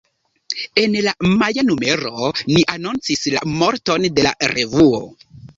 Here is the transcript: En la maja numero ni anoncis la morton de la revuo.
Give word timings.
En 0.83 0.95
la 1.07 1.13
maja 1.41 1.65
numero 1.67 2.31
ni 2.53 2.65
anoncis 2.79 3.23
la 3.37 3.47
morton 3.61 4.11
de 4.19 4.29
la 4.31 4.35
revuo. 4.57 5.05